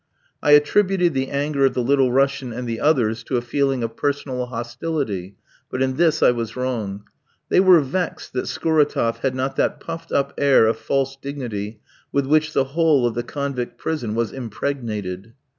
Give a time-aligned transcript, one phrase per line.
[0.41, 3.95] I attributed the anger of the Little Russian and the others to a feeling of
[3.95, 5.35] personal hostility,
[5.69, 7.03] but in this I was wrong.
[7.49, 12.25] They were vexed that Scuratoff had not that puffed up air of false dignity with
[12.25, 15.33] which the whole of the convict prison was impregnated.